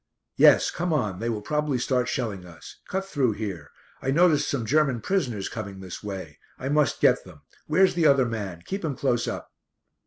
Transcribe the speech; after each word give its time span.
"Yes, 0.35 0.71
come 0.71 0.91
on, 0.93 1.19
they 1.19 1.29
will 1.29 1.43
probably 1.43 1.77
start 1.77 2.09
shelling 2.09 2.43
us. 2.43 2.77
Cut 2.87 3.05
through 3.07 3.33
here. 3.33 3.69
I 4.01 4.09
noticed 4.09 4.49
some 4.49 4.65
German 4.65 4.99
prisoners 4.99 5.47
coming 5.47 5.79
this 5.79 6.01
way. 6.01 6.39
I 6.57 6.69
must 6.69 7.01
get 7.01 7.23
them. 7.23 7.43
Where's 7.67 7.93
the 7.93 8.07
other 8.07 8.25
man? 8.25 8.63
Keep 8.65 8.83
him 8.83 8.95
close 8.95 9.27
up." 9.27 9.51